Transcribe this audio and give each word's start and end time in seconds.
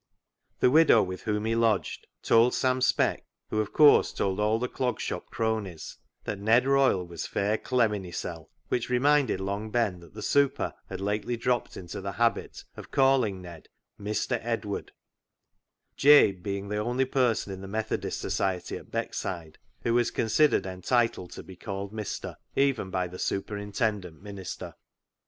The 0.61 0.71
widow 0.71 1.03
with 1.03 1.21
whom 1.21 1.45
he 1.45 1.53
lodged 1.53 2.07
told 2.23 2.55
Sam 2.55 2.81
Speck, 2.81 3.23
who, 3.51 3.59
of 3.61 3.71
course, 3.71 4.11
told 4.11 4.39
all 4.39 4.57
the 4.57 4.67
Clog 4.67 4.99
Shop 4.99 5.29
cronies 5.29 5.97
that 6.23 6.39
Ned 6.39 6.65
Royle 6.65 7.05
was" 7.05 7.27
fair 7.27 7.55
clemmin' 7.55 8.03
hissel'," 8.03 8.49
which 8.69 8.89
reminded 8.89 9.39
Long 9.39 9.69
Ben 9.69 9.99
that 9.99 10.15
the" 10.15 10.21
super" 10.23 10.73
had 10.89 11.01
lately 11.01 11.37
dropped 11.37 11.77
into 11.77 12.01
the 12.01 12.13
habit 12.13 12.63
of 12.75 12.89
calling 12.89 13.43
Ned 13.43 13.69
Mister 13.99 14.39
Edward,— 14.41 14.91
Jabe 15.97 16.41
being 16.41 16.69
the 16.69 16.77
only 16.79 17.05
person 17.05 17.53
in 17.53 17.61
the 17.61 17.67
Methodist 17.67 18.19
Society 18.19 18.77
at 18.77 18.89
Beck 18.89 19.13
side 19.13 19.59
who 19.83 19.93
was 19.93 20.09
considered 20.09 20.65
entitled 20.65 21.29
to 21.33 21.43
be 21.43 21.55
called 21.55 21.93
Mister, 21.93 22.37
even 22.55 22.89
by 22.89 23.05
the 23.07 23.19
superintendent 23.19 24.19
minister. 24.23 24.73